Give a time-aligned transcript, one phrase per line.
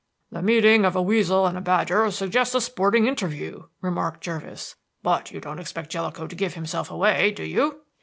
[0.31, 4.73] "The meeting of a weasel and a badger suggests a sporting interview," remarked Jervis.
[5.03, 7.81] "But you don't expect Jellicoe to give himself away, do you?"